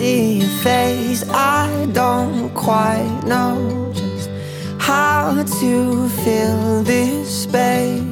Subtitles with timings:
[0.00, 1.22] see your face.
[1.28, 4.30] I don't quite know just
[4.78, 8.08] how to fill this space.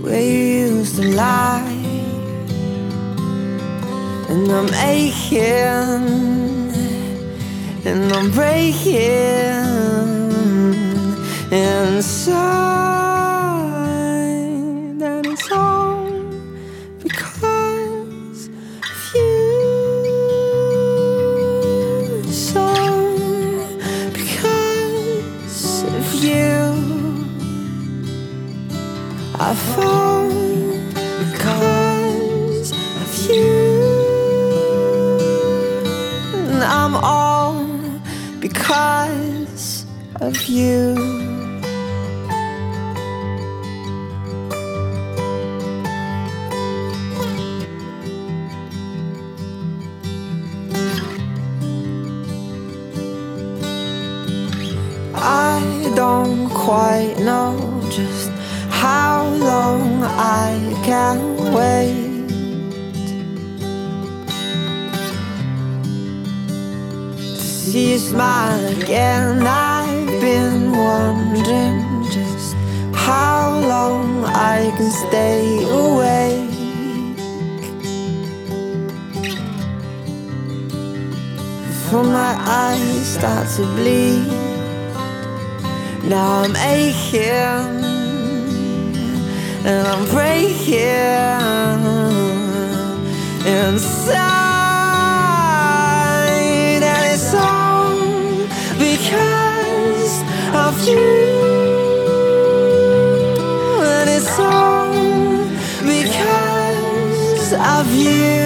[0.00, 0.44] where you
[0.76, 1.78] used to lie,
[4.30, 6.04] and I'm aching,
[7.88, 9.62] and I'm breaking
[11.52, 13.01] And so.
[40.52, 40.94] you.
[55.14, 58.30] I don't quite know just
[58.68, 60.52] how long I
[60.84, 61.18] can
[61.54, 62.12] wait.
[67.72, 69.46] She's smile again.
[69.46, 69.81] I
[70.22, 72.54] been wondering just
[72.94, 76.48] how long I can stay awake.
[81.66, 84.28] Before my eyes start to bleed,
[86.08, 87.82] now I'm aching
[89.66, 91.02] and I'm breaking
[93.44, 94.41] inside.
[100.72, 100.98] of you,
[103.82, 104.92] and it's all
[105.96, 108.40] because of you.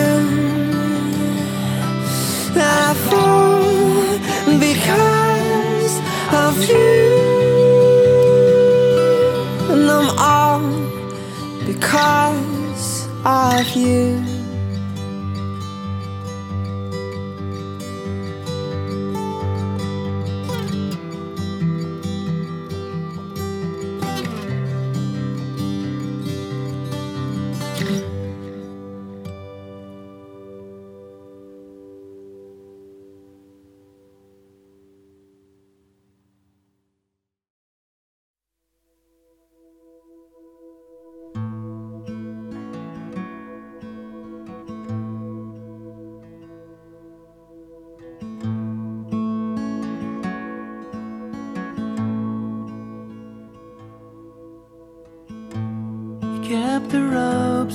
[2.55, 4.19] That I fall
[4.59, 5.95] because
[6.45, 6.99] of you,
[9.73, 10.67] and I'm all
[11.67, 14.26] because of you.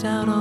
[0.04, 0.41] out on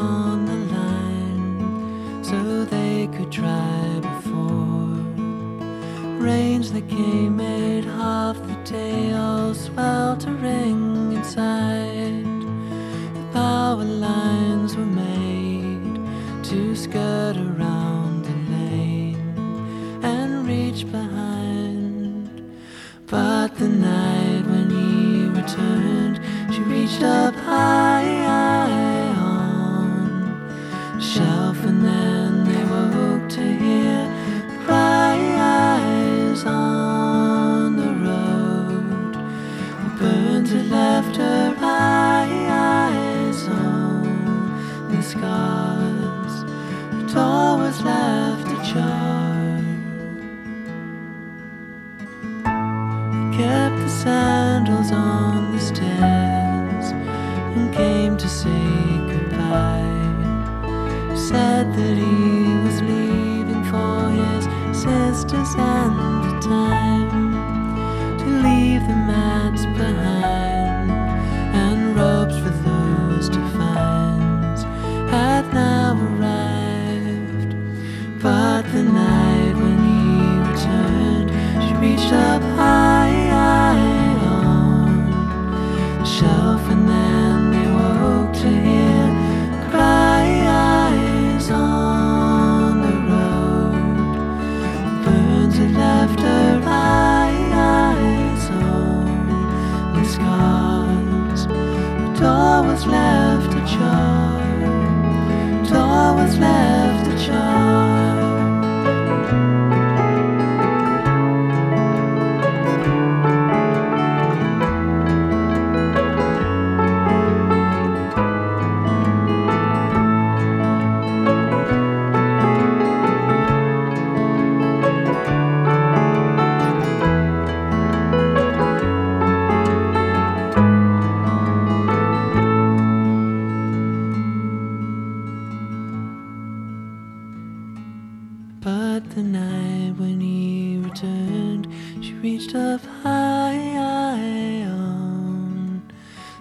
[142.22, 145.82] reached up high on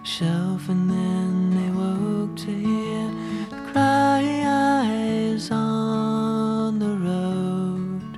[0.03, 3.08] shelf and then they woke to hear
[3.50, 8.17] the cry eyes on the road.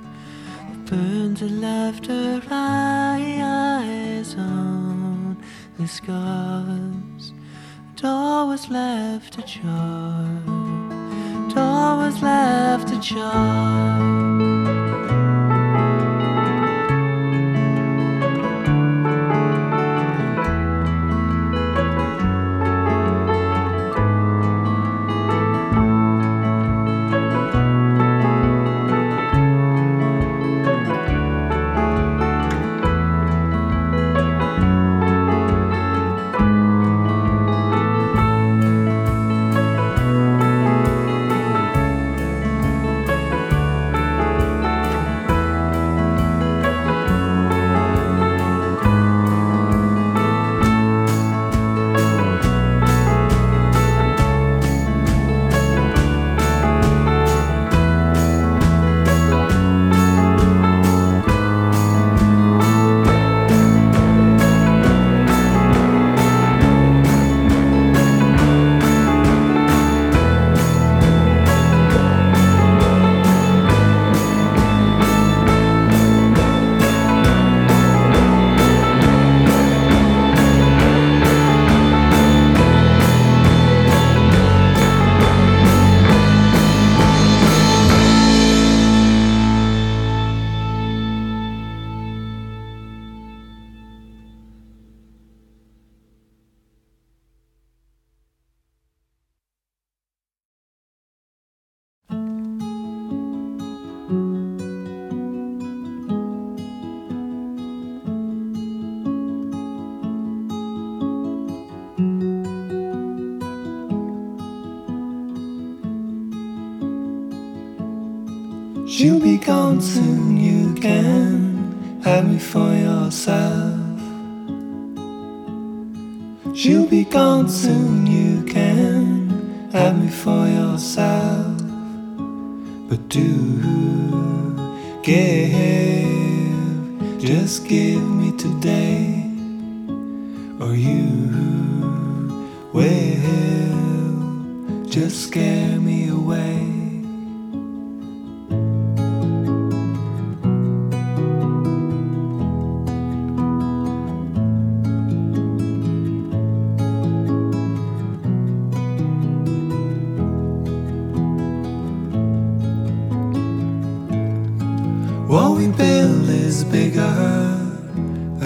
[0.72, 5.36] The burns left her eyes on
[5.78, 7.32] the scars.
[7.96, 10.42] Door was left ajar.
[11.54, 13.71] Door was left ajar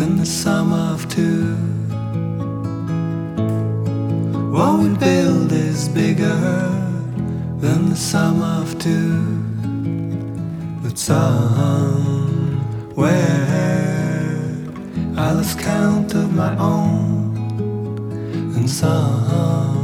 [0.06, 1.56] than the sum of two.
[4.54, 6.38] What we build is bigger
[7.58, 9.20] than the sum of two.
[10.82, 11.26] But somewhere
[15.16, 17.36] I lost count of my own,
[18.56, 19.75] and somehow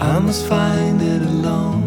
[0.00, 1.77] I must find it alone.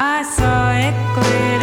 [0.00, 1.57] I saw it clear.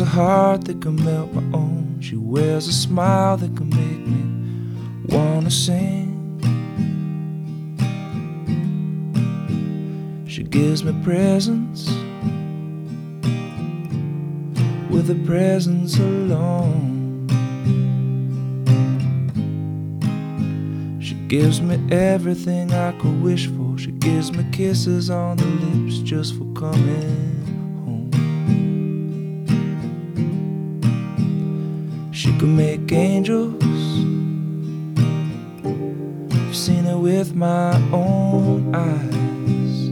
[0.00, 1.98] a heart that can melt my own.
[2.00, 4.22] She wears a smile that can make me
[5.08, 6.16] wanna sing.
[10.26, 11.88] She gives me presents
[14.88, 17.26] with a presence alone.
[21.00, 23.76] She gives me everything I could wish for.
[23.76, 27.29] She gives me kisses on the lips just for coming.
[32.40, 33.62] can make angels.
[36.32, 39.90] I've seen it with my own eyes.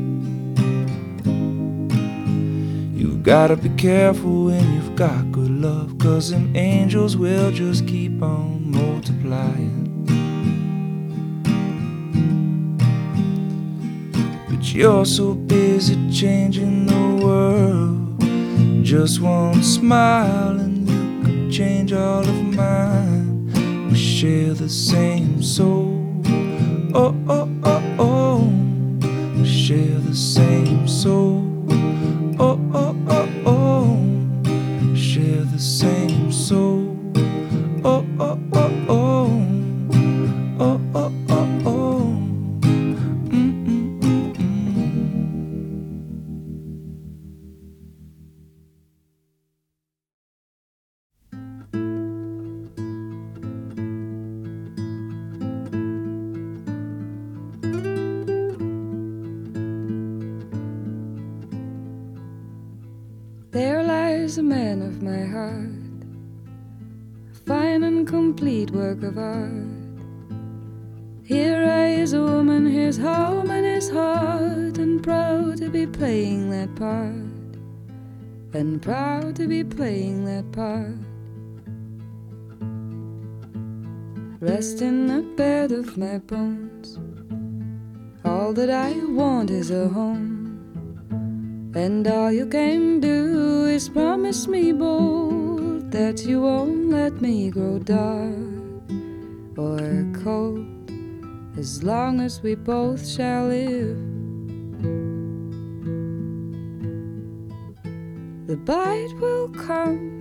[2.99, 8.23] You've gotta be careful when you've got good love, cause them angels will just keep
[8.23, 10.07] on multiplying.
[14.49, 20.68] But you're so busy changing the world, just one smile
[21.59, 23.91] change all of mine.
[23.91, 26.23] We share the same soul.
[26.95, 27.38] Oh, oh.
[68.99, 69.53] Work of art.
[71.25, 76.51] Here I is a woman, here's home and his heart, and proud to be playing
[76.51, 77.59] that part,
[78.55, 80.97] and proud to be playing that part.
[84.41, 86.99] Rest in the bed of my bones.
[88.25, 90.37] All that I want is a home.
[91.75, 97.79] And all you can do is promise me bold that you won't let me grow
[97.79, 98.58] dark
[99.59, 100.65] or cold
[101.59, 103.99] as long as we both shall live.
[108.47, 110.19] The bite will come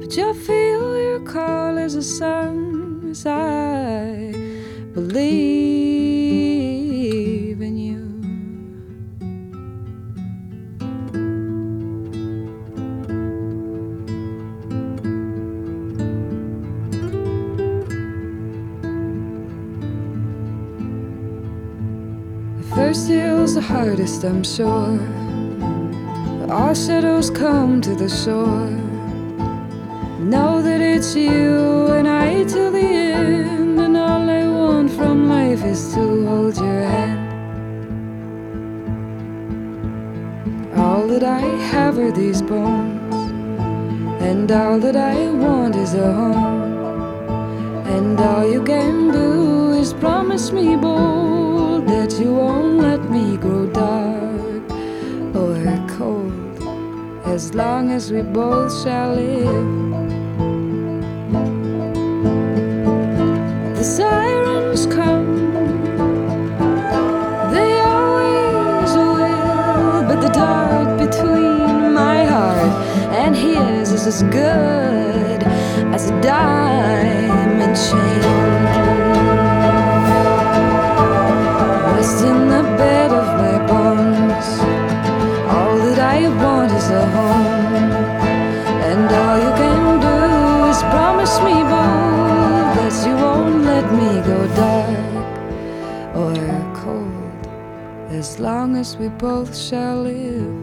[0.00, 4.32] but you'll feel your call as a song as I
[4.92, 6.89] believe
[23.50, 25.00] deal's the hardest, I'm sure.
[26.50, 28.70] Our shadows come to the shore.
[30.20, 35.64] Know that it's you and I till the end, and all I want from life
[35.64, 37.18] is to hold your hand.
[40.76, 41.40] All that I
[41.72, 43.14] have are these bones,
[44.22, 46.70] and all that I want is a home.
[47.86, 51.49] And all you can do is promise me bold that
[52.30, 54.70] won't let me grow dark
[55.34, 55.54] or
[55.88, 56.32] cold
[57.26, 59.68] as long as we both shall live.
[63.76, 65.52] The sirens come,
[67.54, 72.74] they always will, but the dark between my heart
[73.22, 75.42] and his is as good
[75.94, 78.39] as a diamond chain.
[98.80, 100.59] As we both shall live.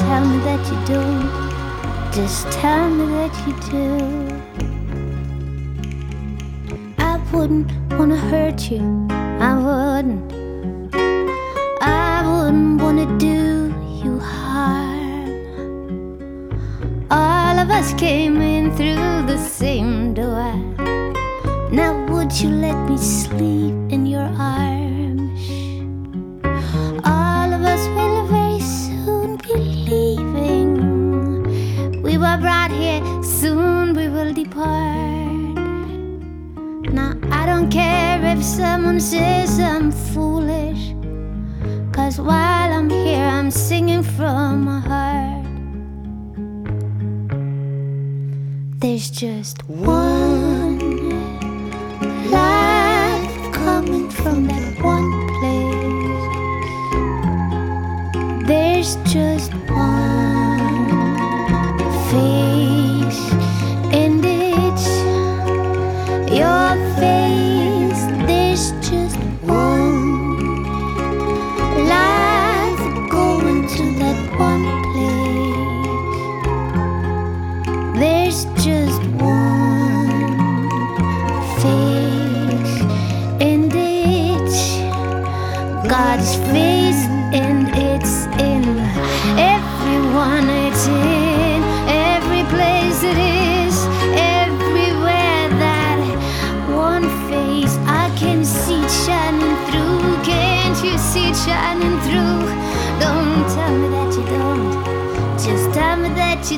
[0.00, 1.02] tell me that you do.
[2.16, 3.86] Just tell me that you do.
[6.98, 8.82] I wouldn't wanna hurt you.
[9.50, 10.32] I wouldn't.
[11.82, 13.38] I wouldn't wanna do
[14.02, 15.28] you harm.
[17.10, 20.54] All of us came in through the same door.
[21.70, 23.74] Now would you let me sleep
[37.60, 40.94] don't care if someone says I'm foolish.
[41.92, 45.44] Cause while I'm here, I'm singing from my heart.
[48.80, 50.29] There's just one.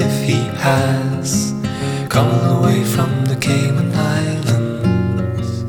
[0.00, 1.52] if he has
[2.08, 5.64] come all the way from the Cayman Islands.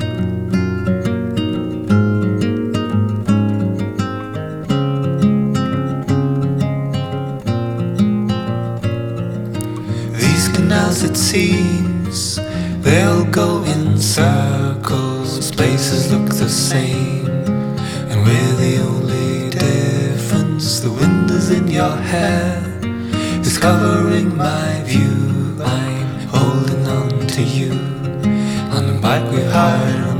[10.19, 12.37] These canals, it seems,
[12.81, 15.51] they'll go in circles.
[15.51, 17.27] Places look the same,
[18.09, 20.79] and we're the only difference.
[20.79, 22.54] The wind is in your hair
[23.65, 25.57] covering my view.
[25.59, 27.71] I'm holding on to you.
[28.75, 30.14] On the bike we hired.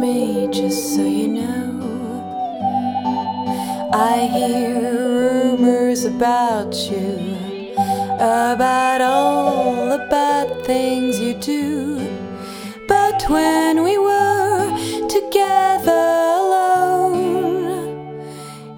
[0.00, 1.70] me, just so you know.
[3.92, 7.76] I hear rumors about you,
[8.16, 11.98] about all the bad things you do.
[12.88, 14.66] But when we were
[15.08, 16.04] together
[16.40, 18.20] alone,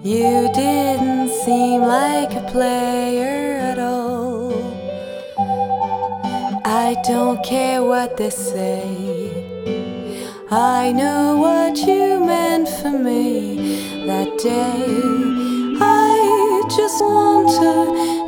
[0.03, 4.53] you didn't seem like a player at all.
[6.63, 9.06] I don't care what they say.
[10.49, 14.85] I know what you meant for me that day.
[15.81, 17.51] I just want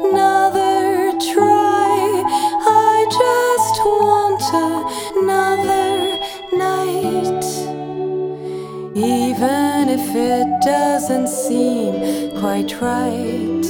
[0.04, 2.24] another try.
[2.68, 4.44] I just want
[5.16, 6.20] another
[6.58, 7.46] night.
[8.98, 13.66] Even if it doesn't seem quite right,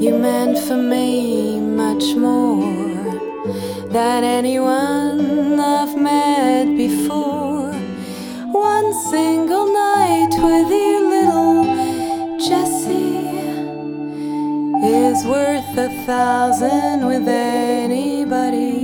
[0.00, 2.75] you meant for me much more
[3.90, 7.72] than anyone I've met before.
[8.52, 11.64] One single night with you, little
[12.38, 13.28] Jesse,
[14.86, 18.76] is worth a thousand with anybody.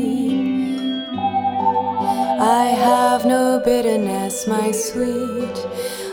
[2.41, 5.67] I have no bitterness, my sweet.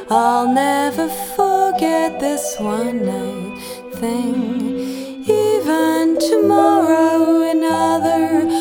[0.09, 3.59] I'll never forget this one night
[3.95, 4.79] thing.
[5.27, 8.58] Even tomorrow in other arms,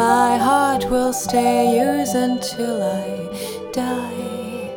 [0.00, 3.08] my heart will stay yours until I
[3.70, 4.70] die.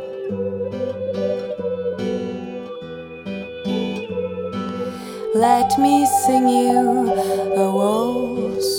[5.33, 6.81] Let me sing you
[7.63, 8.71] a waltz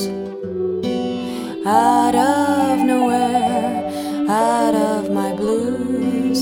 [1.65, 3.73] out of nowhere,
[4.29, 6.41] out of my blues.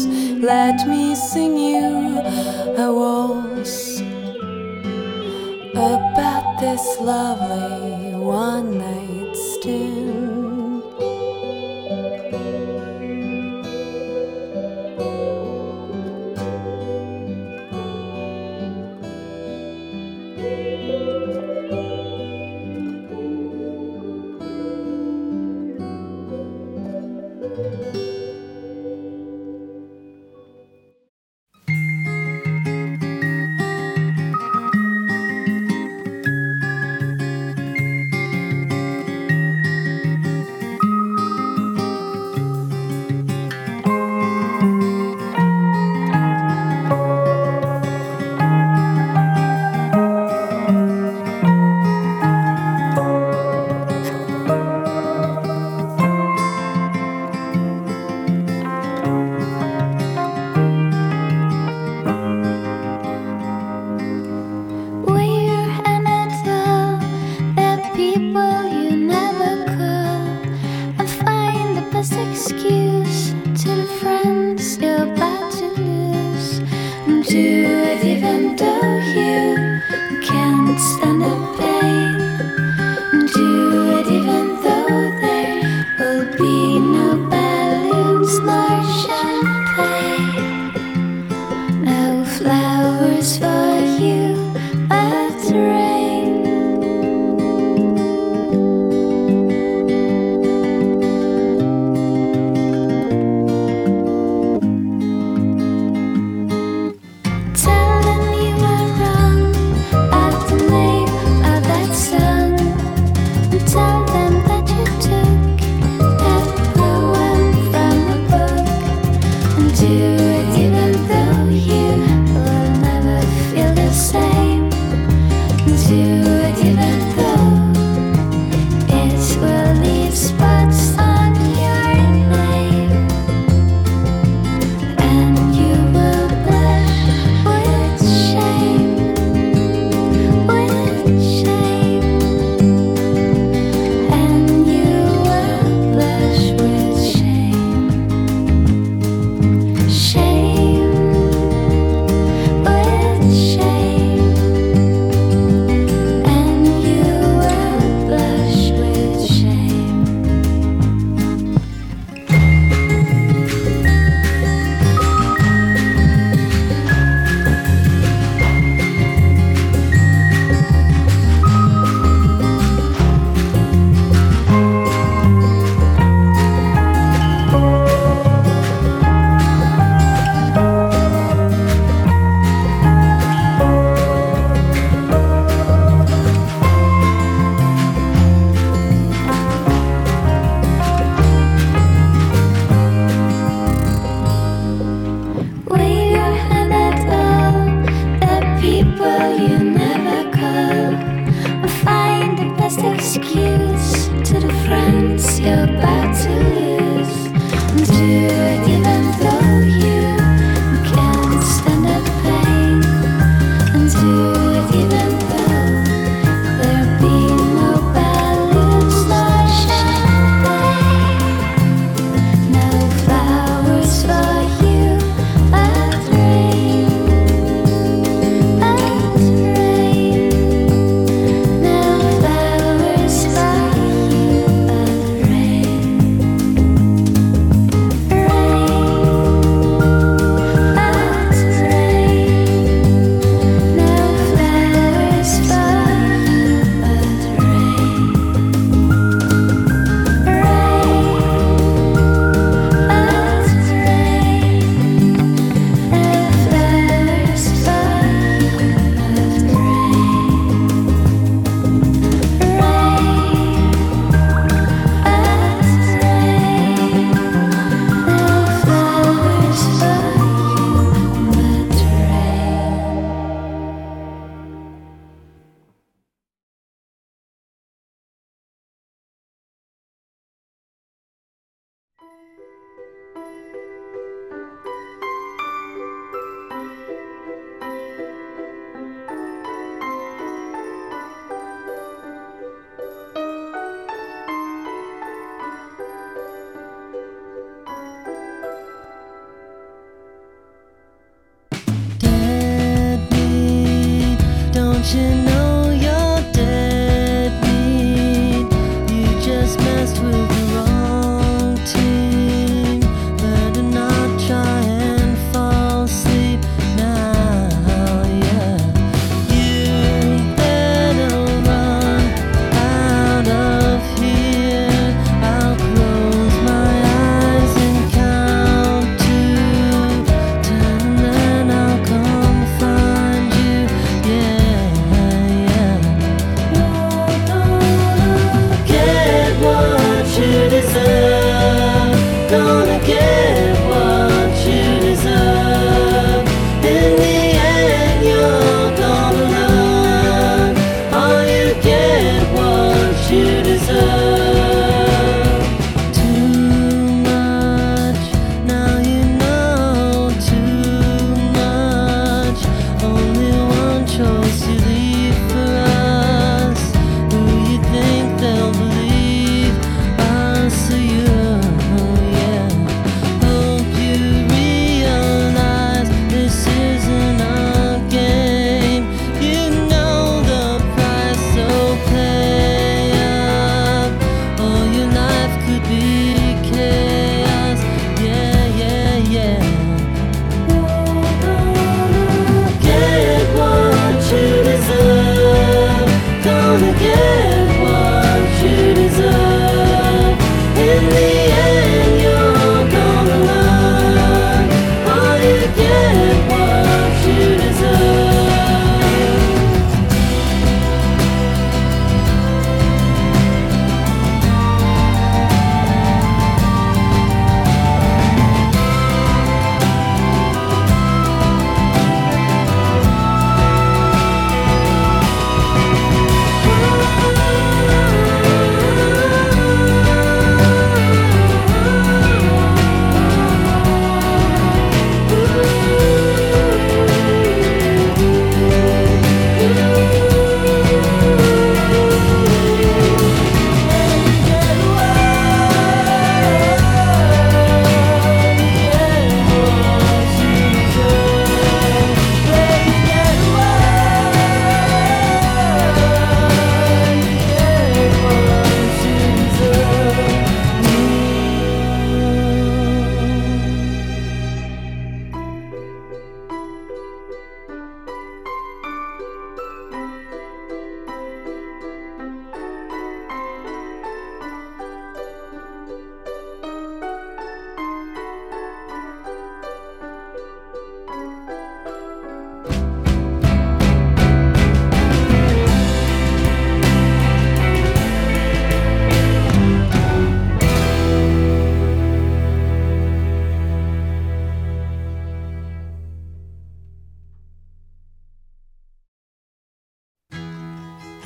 [0.52, 2.18] Let me sing you
[2.86, 4.00] a waltz
[5.90, 9.01] about this lovely one night
[9.62, 10.21] stand.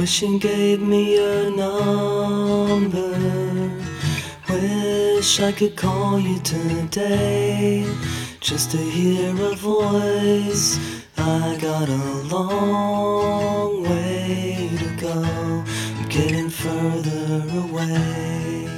[0.06, 3.10] Wish you gave me your number.
[4.48, 7.84] Wish I could call you today
[8.38, 10.78] just to hear a voice.
[11.18, 15.64] I got a long way to go,
[16.08, 18.68] getting further away.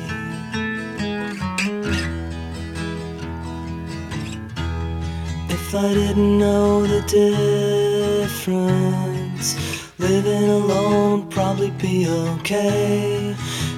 [5.51, 7.03] If I didn't know the
[8.27, 13.35] difference, living alone would probably be okay.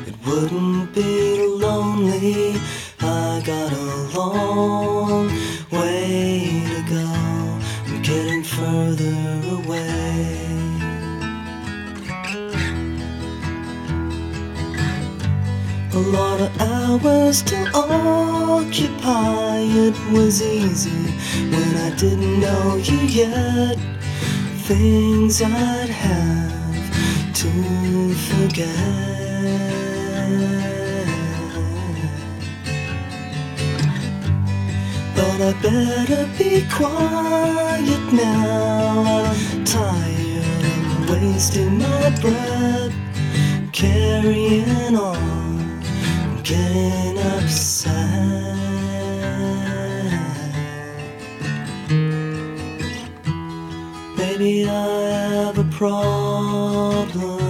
[0.07, 2.57] It wouldn't be lonely.
[3.01, 5.29] I got a long
[5.71, 7.07] way to go.
[7.87, 10.37] I'm getting further away.
[15.93, 19.59] A lot of hours to occupy.
[19.61, 21.03] It was easy
[21.51, 23.79] when I didn't know you yet.
[24.71, 28.68] Things I'd have to forget.
[35.16, 39.25] But I better be quiet now.
[39.25, 40.45] I'm tired
[40.87, 42.95] of wasting my breath,
[43.73, 45.83] carrying on
[46.45, 48.70] getting upset.
[54.21, 54.87] Maybe I
[55.35, 57.41] have a problem,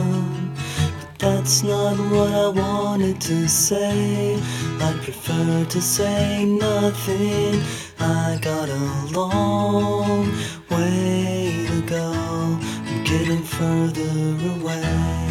[1.01, 4.39] but that's not what I wanted to say.
[4.81, 7.61] I'd prefer to say nothing.
[7.99, 8.85] I got a
[9.18, 10.31] long
[10.71, 12.12] way to go.
[12.87, 14.12] I'm getting further
[14.55, 15.30] away.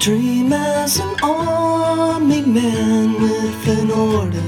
[0.00, 4.42] Dream as an army man with an order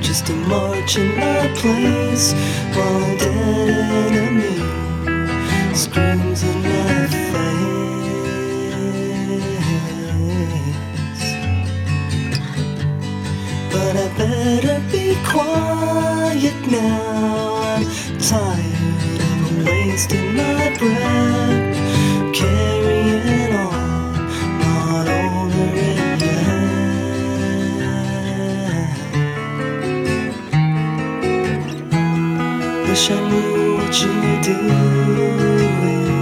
[0.00, 2.32] just to march in my place
[2.72, 3.68] while a dead
[4.12, 4.58] enemy
[5.74, 7.62] screams in my face.
[13.72, 17.56] But I better be quiet now.
[17.74, 17.84] I'm
[18.20, 20.51] tired of wasting my
[34.60, 36.12] doing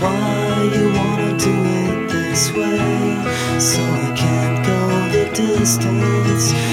[0.00, 1.54] why you wanna do
[1.86, 3.60] it this way.
[3.60, 4.80] So I can't go
[5.14, 6.71] the distance.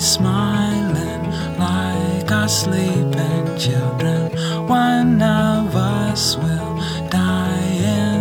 [0.00, 4.30] smiling like our sleeping children.
[4.66, 6.76] One of us will
[7.08, 7.70] die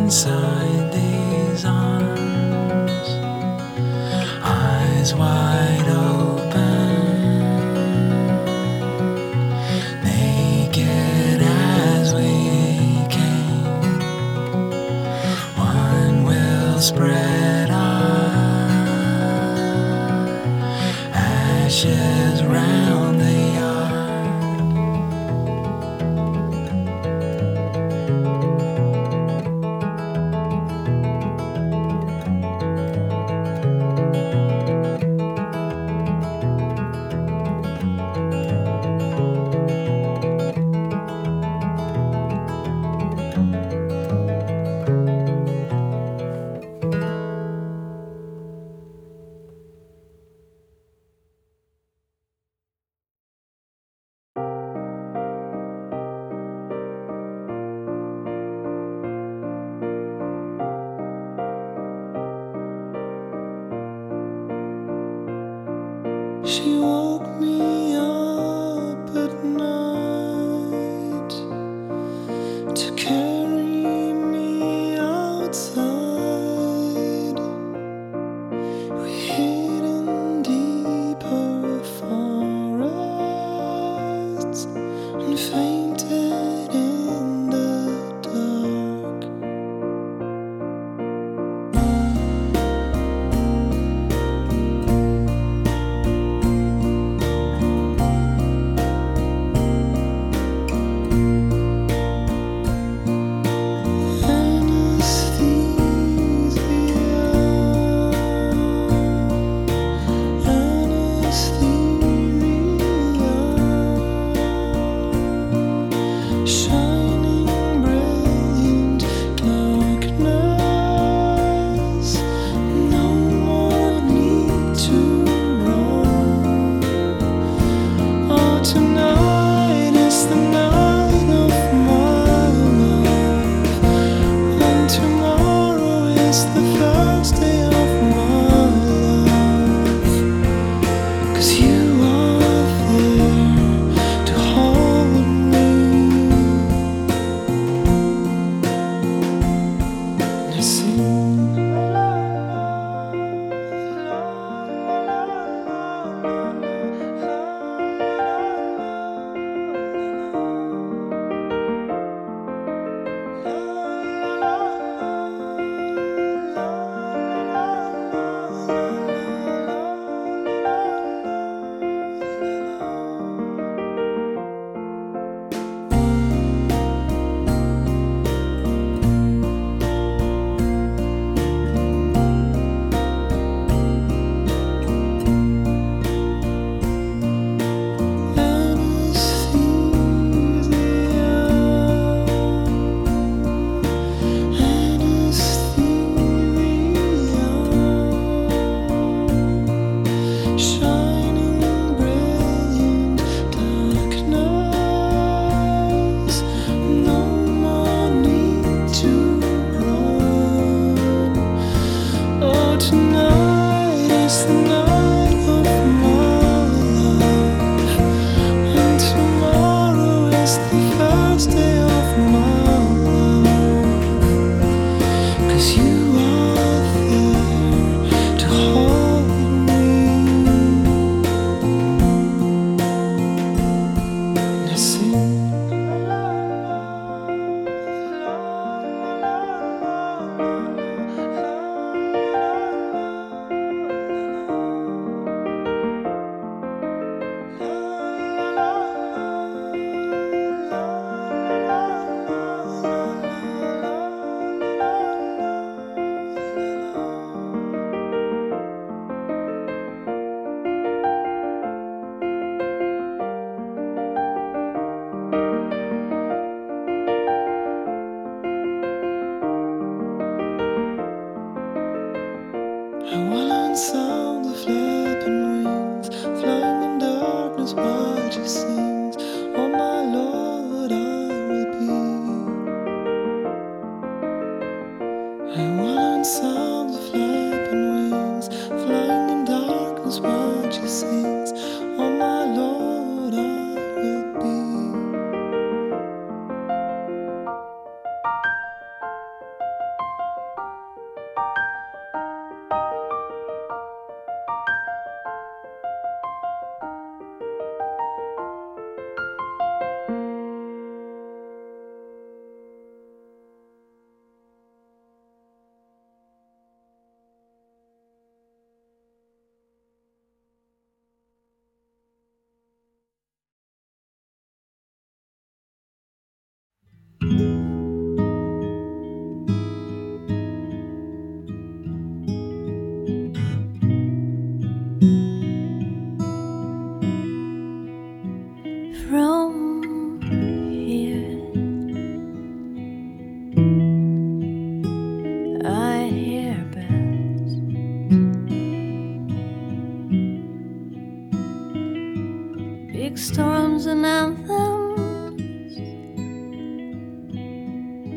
[0.02, 0.85] inside.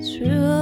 [0.01, 0.58] through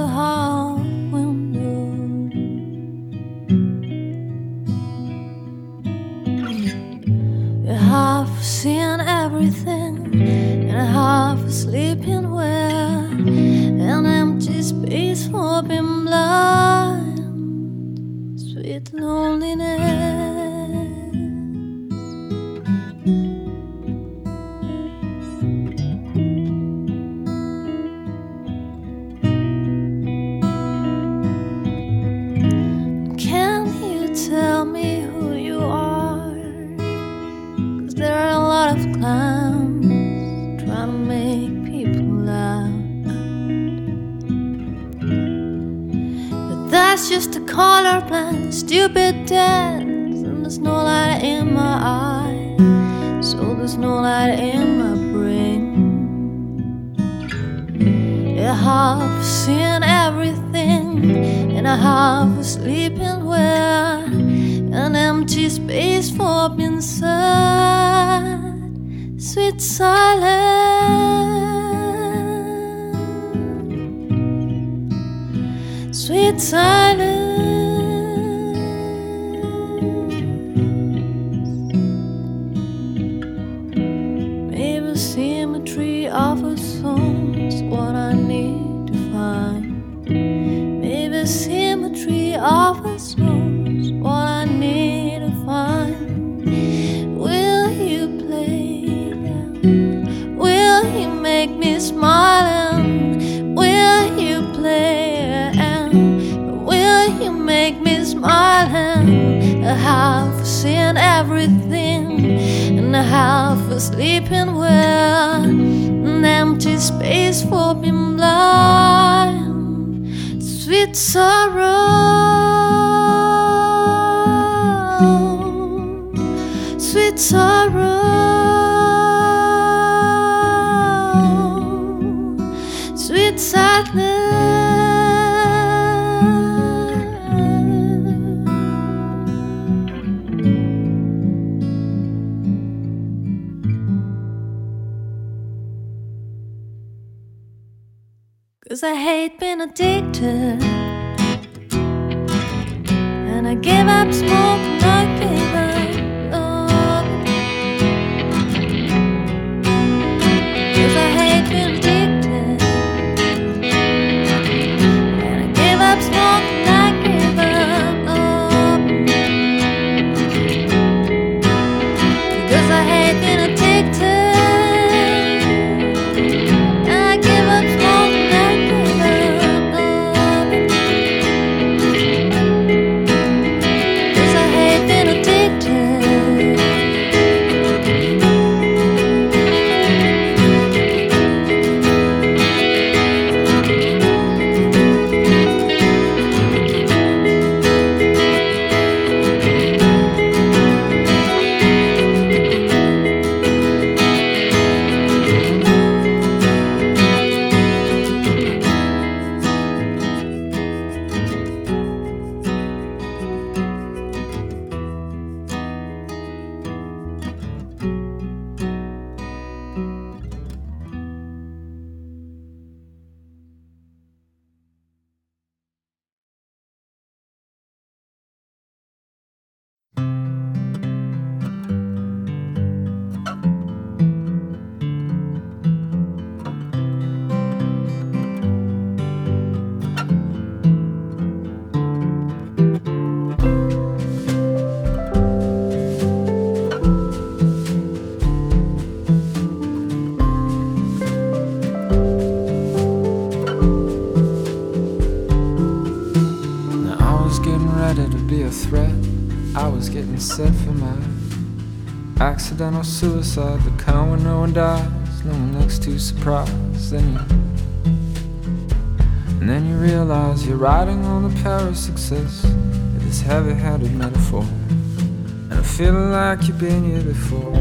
[270.57, 274.41] riding on the power of success with this heavy-handed metaphor.
[274.41, 277.53] And I feel like you've been here before,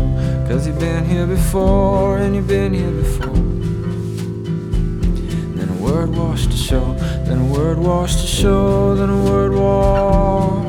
[0.49, 3.35] cause you've been here before, and you've been here before.
[5.57, 6.95] Then a word washed ashore,
[7.27, 10.66] then a word washed ashore, then a word washed.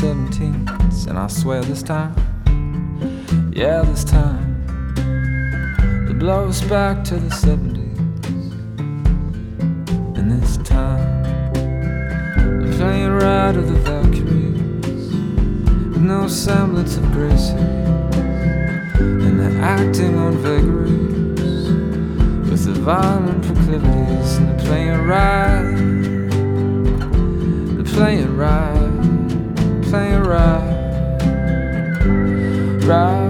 [0.00, 1.08] 17s.
[1.08, 2.14] And I swear this time,
[3.54, 4.64] yeah, this time,
[6.08, 7.98] it blows back to the 70s.
[10.16, 11.22] And this time,
[12.32, 15.12] they're playing Ride of the Valkyries
[15.92, 17.50] with no semblance of grace.
[17.50, 21.68] And they're acting on vagaries
[22.48, 24.36] with the violent proclivities.
[24.38, 25.74] And they're playing right.
[27.76, 28.89] They're playing right.
[30.30, 30.70] Playing
[32.86, 33.29] right.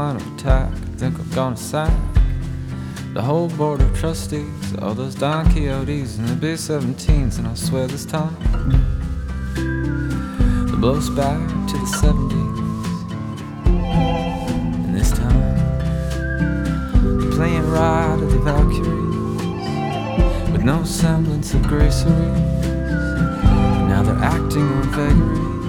[0.00, 0.72] Attack.
[0.72, 1.92] I think I'm gonna sack
[3.12, 7.54] the whole board of trustees, all those Don Quixotes and the B 17s, and I
[7.54, 8.34] swear this time
[10.72, 12.58] it blows back to the 70s.
[14.86, 15.54] And this time,
[17.32, 19.42] playing Ride of the Valkyries
[20.50, 22.32] with no semblance of gracery.
[23.86, 25.59] Now they're acting on vagaries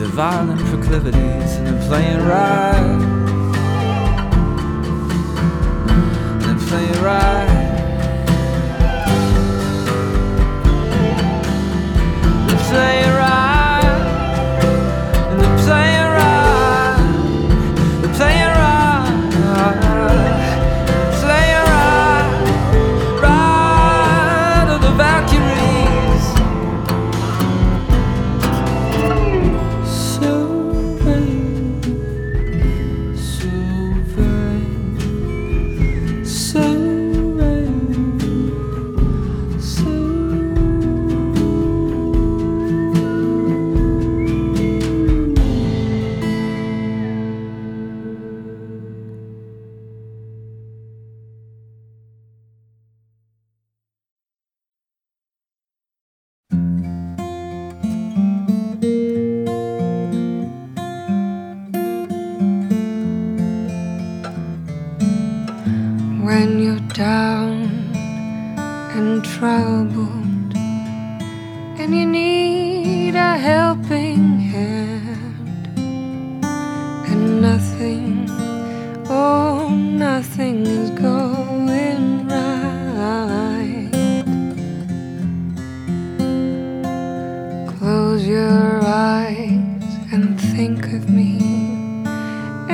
[0.00, 2.98] with the violent proclivities, and they're playing right.
[6.40, 7.48] They're playing right.
[12.46, 13.07] They're playing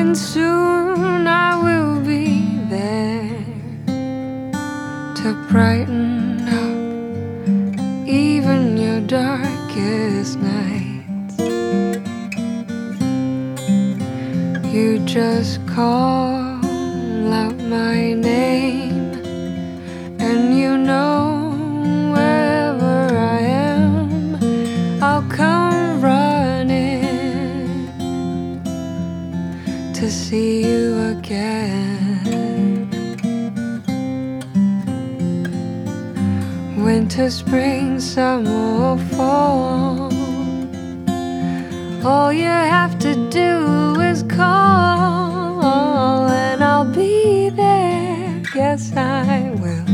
[0.04, 3.42] and soon I will be there
[5.20, 11.38] to brighten up even your darkest nights.
[14.74, 16.60] You just call
[17.42, 18.83] out my name,
[30.34, 30.84] see you
[31.14, 31.70] again.
[36.84, 40.10] Winter, spring, summer, fall.
[42.04, 43.52] All you have to do
[44.10, 45.62] is call,
[46.46, 48.42] and I'll be there.
[48.56, 49.92] Yes, I will.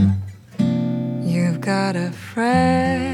[1.32, 3.09] You've got a friend.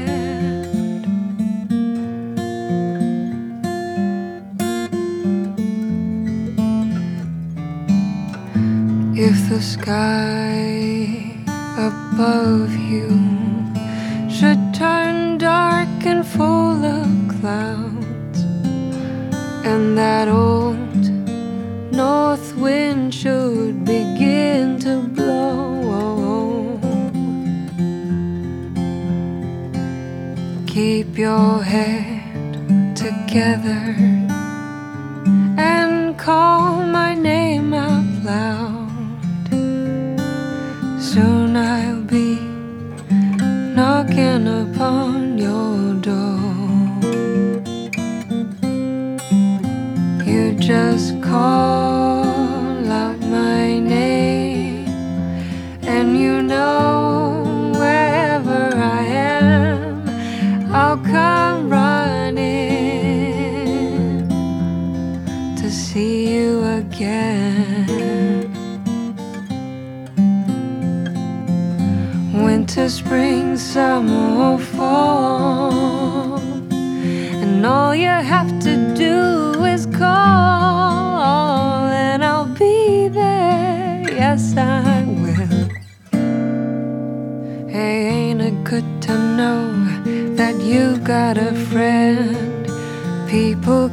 [9.57, 11.33] The sky
[11.89, 13.09] above you
[14.29, 17.09] should turn dark and full of
[17.39, 18.39] clouds,
[19.65, 21.01] and that old
[21.91, 26.79] north wind should begin to blow,
[30.67, 33.95] keep your head together
[35.57, 36.66] and call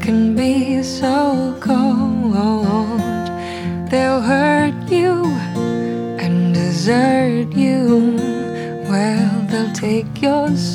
[0.04, 3.00] can be so cold.
[3.90, 5.24] They'll hurt you
[6.20, 8.18] and desert you.
[8.86, 10.73] Well, they'll take your soul.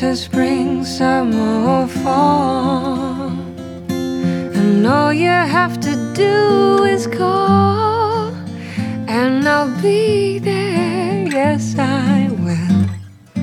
[0.00, 3.30] winter, spring, summer, or fall.
[3.90, 8.28] And all you have to do is call,
[9.08, 11.26] and I'll be there.
[11.26, 13.42] Yes, I will.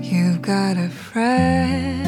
[0.00, 2.05] You've got a friend.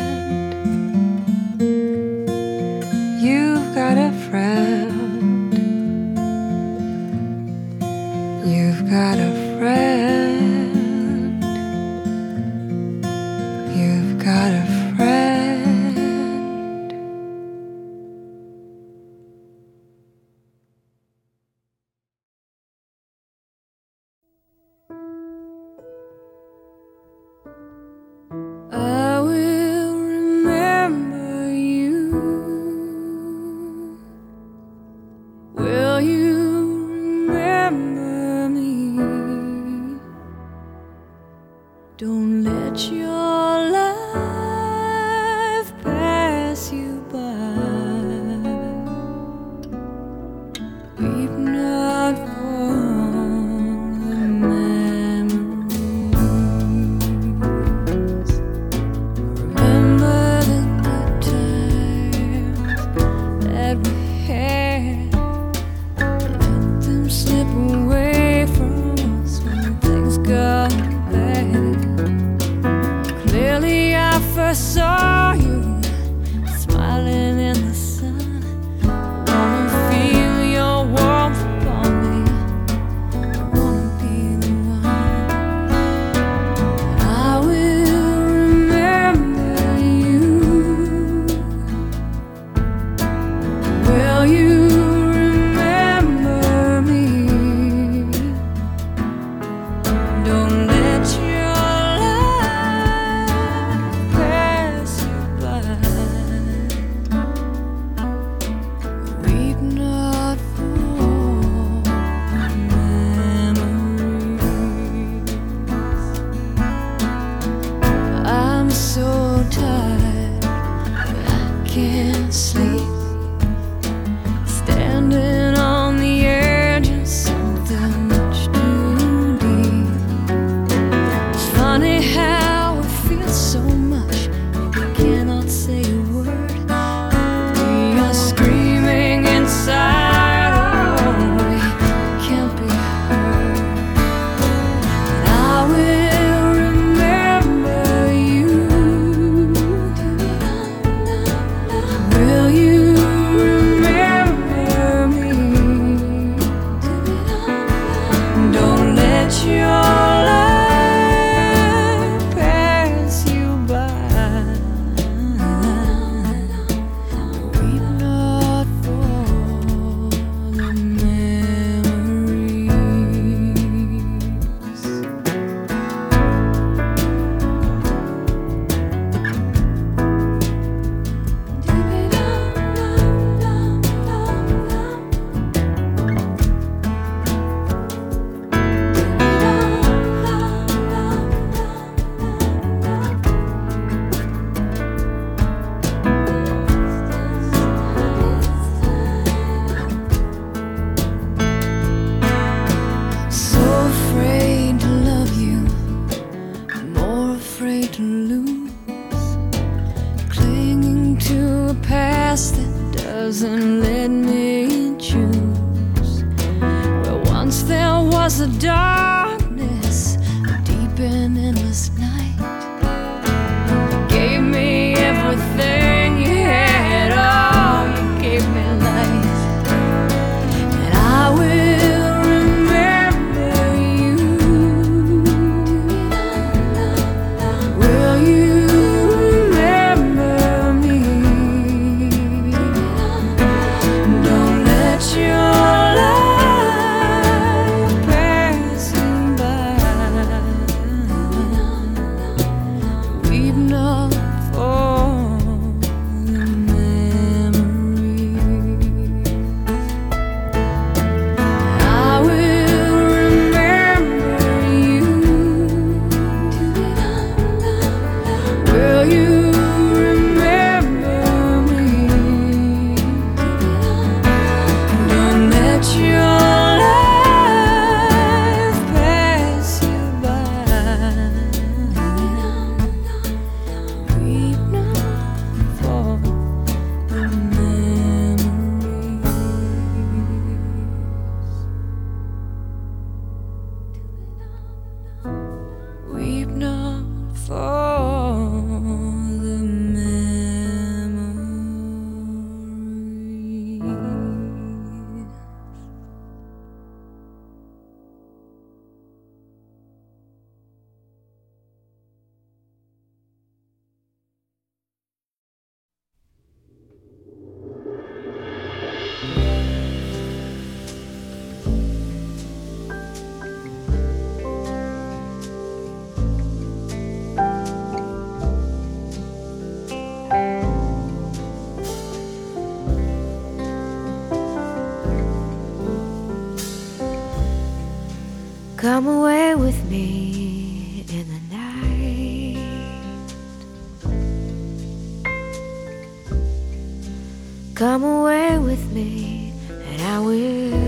[347.78, 350.87] Come away with me, and I will.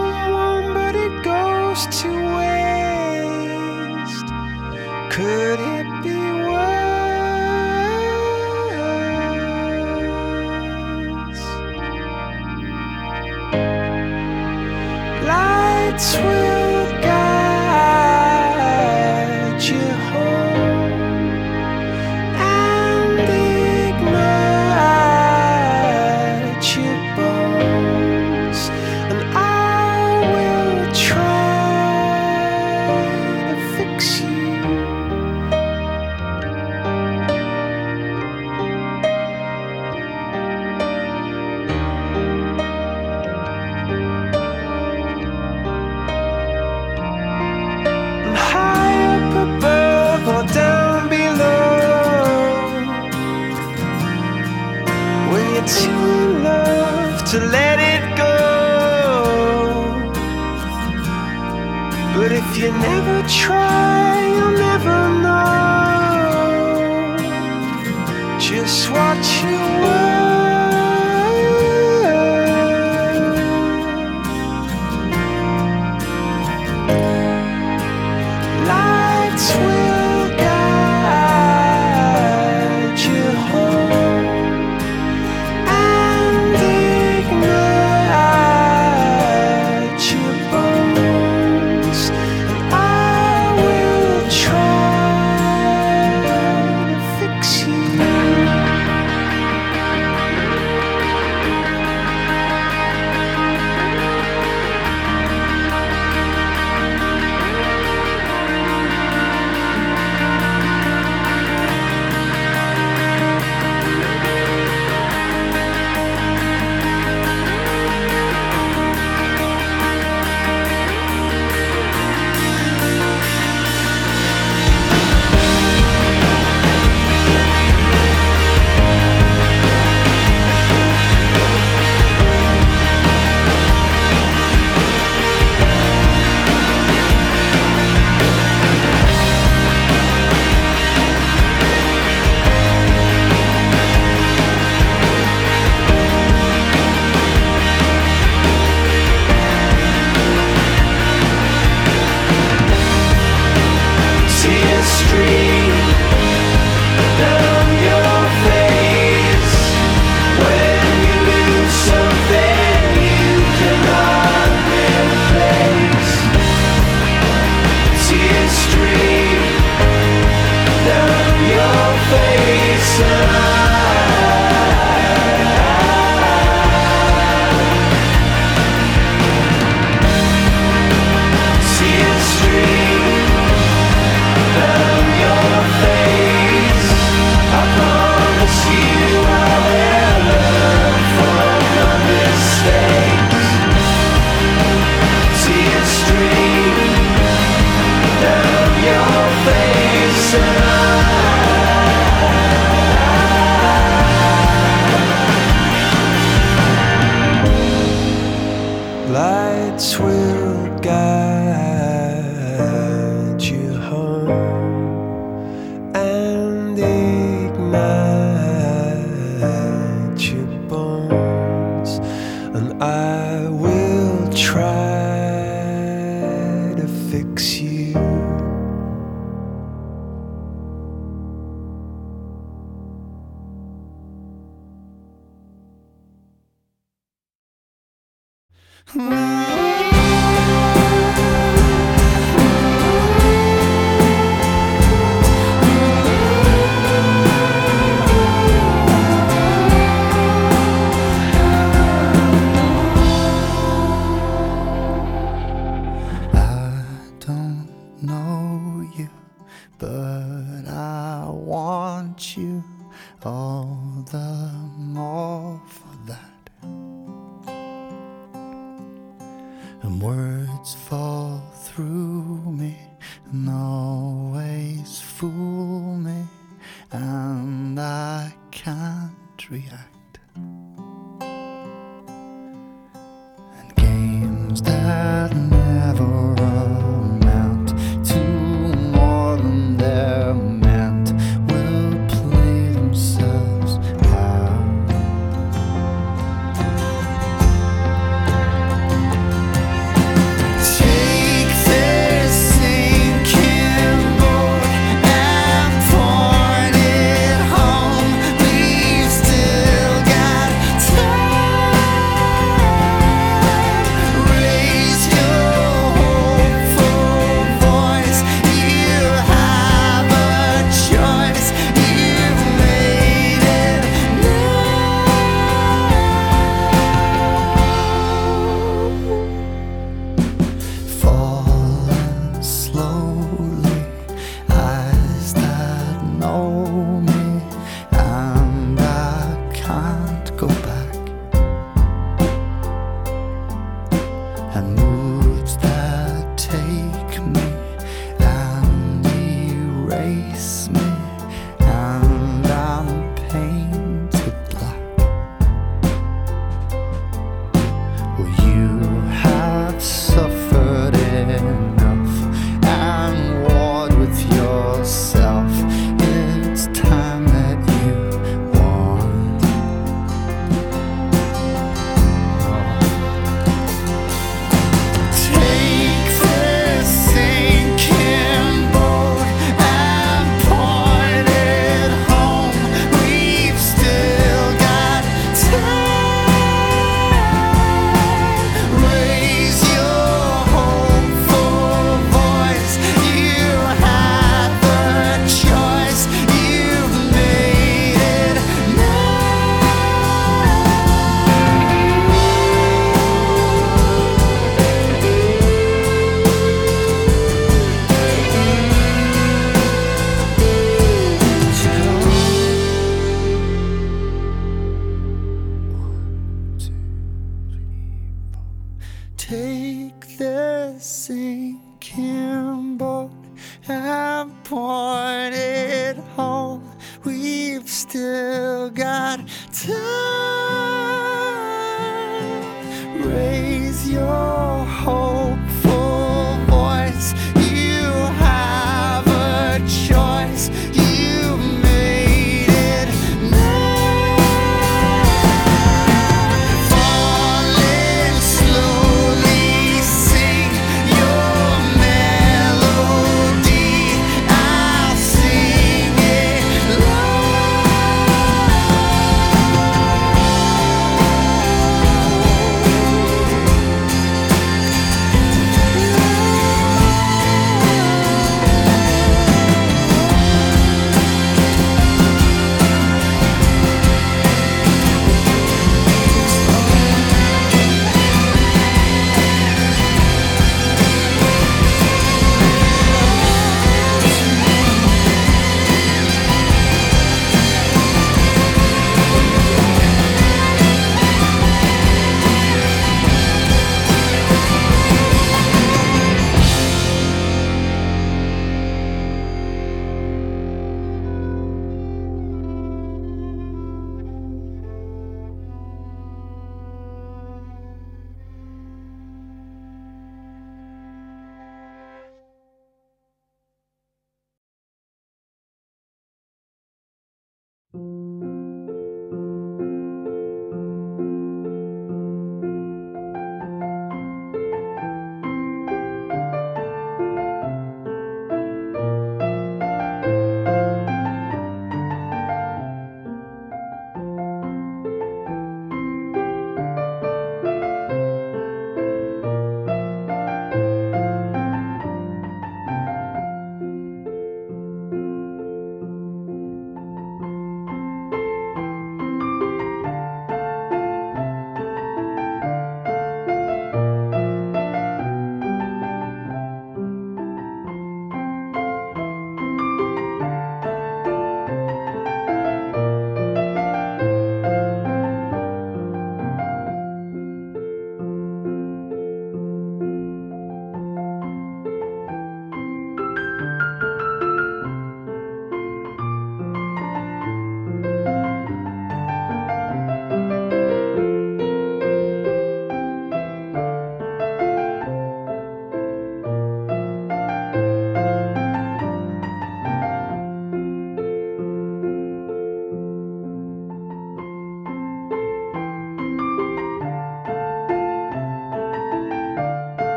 [517.73, 518.10] Thank